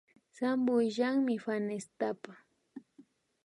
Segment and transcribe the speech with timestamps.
[0.37, 2.31] Sampo illanmi fanestapa